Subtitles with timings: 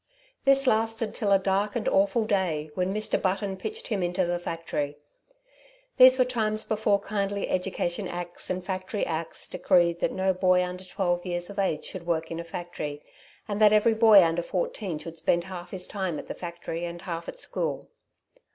[0.45, 3.21] This lasted till a dark and awful day when Mr.
[3.21, 4.97] Button pitched him into the factory.
[5.97, 10.83] These were times before kindly Education Acts and Factory Acts decreed that no boy under
[10.83, 13.03] twelve years of age should work in a factory,
[13.47, 17.03] and that every boy under fourteen should spend half his time at the factory and
[17.03, 17.87] half at school.